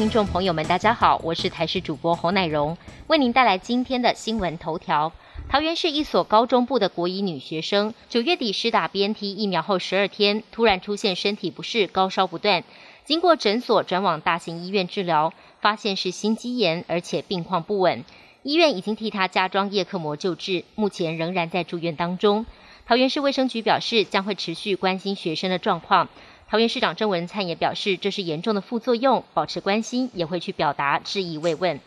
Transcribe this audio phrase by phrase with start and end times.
[0.00, 5.12] 听众朋友们，大家好，我是台视主播侯乃荣，为您带来今天的新闻头条。
[5.46, 12.64] 桃园市一所高中部的国一女学生，九月底施打 BNT 疫苗后十二天，突然出现身体不适，高烧不断，
[13.04, 18.02] 经过诊所转往大型医院治疗，发现是心肌炎，而且病况不稳。
[18.42, 22.46] 医院已经替她加装叶克膜救治，目前仍然在住院当中。
[22.86, 26.08] 桃园市卫生局表示，将会持续关心学生的状况。
[26.50, 31.78] 桃园市长郑文灿也表示，这是严重的副作用，保持关心，也会去表达质疑慰问。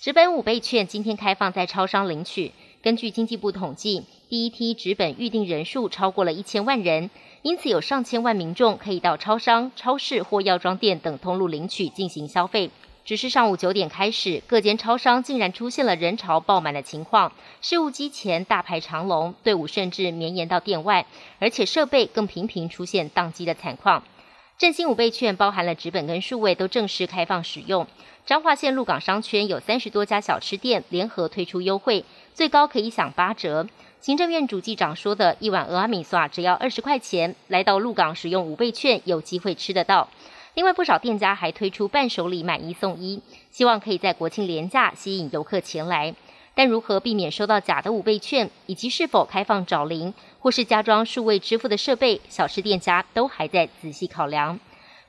[0.00, 2.52] 直本五倍券今天开放在超商领取。
[2.80, 7.10] 根据经济部统计，第一批直本预定人数超过了一千万人，
[7.42, 12.70] 因此有上千万民众可以到超商、超市或药妆店等通路领取进行消费。
[13.04, 21.06] 只是上午九点开始，各间超商竟然出现了人潮爆满的情况，事务机前大排长龙，队伍甚至绵延到店外，
[21.40, 24.04] 而且设备更频频出现宕机的惨况。
[24.56, 27.88] 振兴五倍券包含了纸本跟数位都正式开放使用。
[28.24, 33.66] 彰化县鹿港商圈有三十多家小吃店联合推出优惠，最高可以享八折。
[34.00, 40.08] 行政院主机长说的一碗俄阿米索只要二十块钱，来到鹿港使用五倍券有机会吃得到。
[40.54, 46.14] 另外，不少店家还推出伴手礼买一送一，希望可以在国庆廉价吸引游客前来。
[46.54, 54.60] 但如何避免收到假的五倍券，以及是否开放找零或是加装数位支付的设备，小吃店家都还在仔细考量。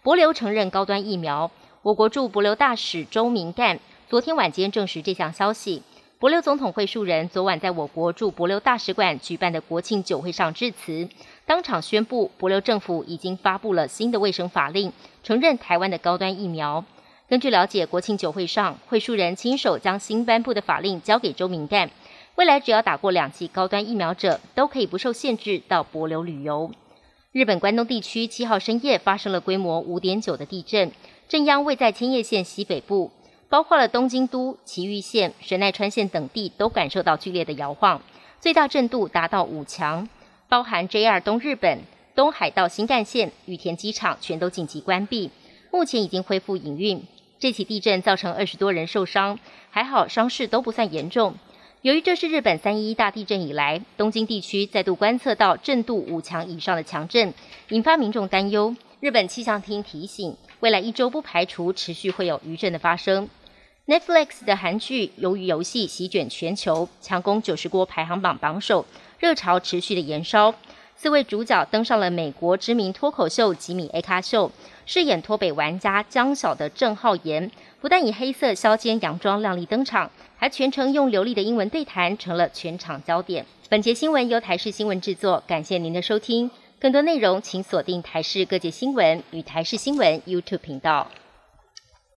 [0.02, 3.78] 博流承认高端疫苗，我国驻博流大使周明干
[4.10, 5.84] 昨天晚间证实这项消息。
[6.24, 11.10] 博流总统会述人昨晚在我国驻博流大使馆举办的国庆酒会上致辞，
[11.46, 16.86] 当场宣布博流政府已经发布了新的卫生法令，承认台湾的高端疫苗。
[17.28, 21.92] 根据了解，国庆酒会上会述人亲手将新颁布的法令交给周明干，
[22.36, 26.72] 未来只要打过两剂高端疫苗者，都可以不受限制到博流旅游。
[27.34, 30.90] 日本关东地区七号深夜发生了规模五点九的地震，
[31.28, 33.12] 震央位在千叶县西北部。
[33.54, 38.02] 包括了东京都、埼玉县、神奈川县等地都感受到剧烈的摇晃，
[38.42, 40.10] 最大震度达到五强。
[40.50, 41.82] 包含 JR 东日本、
[42.16, 45.30] 东海道新干线、羽田机场全都紧急关闭，
[45.70, 47.04] 目前已经恢复营运。
[47.38, 49.38] 这起地震造成二十多人受伤，
[49.70, 51.36] 还好伤势都不算严重。
[51.84, 57.32] 由于这是日本三一一大地震以来东京地区再度观测到震度五强以上的强震，
[57.70, 58.76] 引发民众担忧。
[59.00, 63.30] 日本气象厅提醒，未来一周不排除持续会有余震的发生。
[63.86, 68.86] Netflix 的韩剧《鱿鱼游戏》席卷全球，强攻九十国排行榜榜首，
[69.20, 70.56] 热潮持续的延烧。
[70.96, 74.50] 四位主角登上了美国知名脱口秀吉米 A 咖秀，
[74.86, 77.52] 饰演脱北玩家江晓的郑浩妍，
[77.82, 83.46] 不但以黑色削肩洋装靓丽登场，还全程用流利的英文对谈，成了全场焦点。
[83.68, 86.50] 本节新闻由台视新闻制作，感谢您的收听。
[86.80, 91.10] 更多内容请锁定台视各界新闻与台视新闻 YouTube 频道。